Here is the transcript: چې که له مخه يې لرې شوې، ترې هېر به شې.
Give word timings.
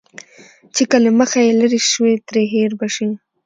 چې 0.75 0.83
که 0.89 0.97
له 1.03 1.11
مخه 1.19 1.39
يې 1.45 1.51
لرې 1.59 1.79
شوې، 1.91 2.13
ترې 2.27 2.43
هېر 2.53 2.71
به 2.79 2.87
شې. 2.95 3.07